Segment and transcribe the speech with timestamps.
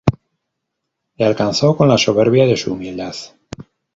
[1.17, 3.13] Le alcanzó con la soberbia de su humildad.